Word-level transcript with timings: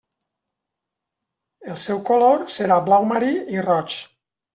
El 1.73 1.77
seu 1.83 1.99
color 2.07 2.41
serà 2.55 2.79
blau 2.87 3.05
marí 3.11 3.31
i 3.59 3.63
roig. 3.67 3.99